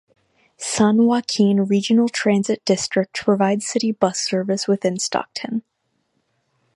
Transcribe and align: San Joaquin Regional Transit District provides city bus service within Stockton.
San 0.57 1.03
Joaquin 1.05 1.59
Regional 1.65 2.09
Transit 2.09 2.65
District 2.65 3.13
provides 3.13 3.67
city 3.67 3.91
bus 3.91 4.19
service 4.19 4.67
within 4.67 4.97
Stockton. 4.97 5.61